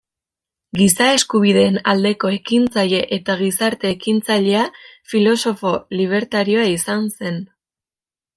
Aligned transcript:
Giza 0.79 1.09
eskubideen 1.17 1.75
aldeko 1.93 2.31
ekintzaile 2.37 3.01
eta 3.17 3.35
gizarte-ekintzailea, 3.43 4.65
filosofo 5.13 5.75
libertarioa 6.01 6.65
izan 6.79 7.07
zen. 7.19 7.39